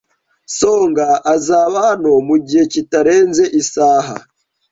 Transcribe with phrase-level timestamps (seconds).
[0.57, 4.15] Songa azaba hano mugihe kitarenze isaha.